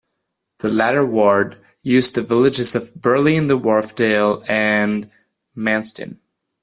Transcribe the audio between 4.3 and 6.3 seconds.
and Menston.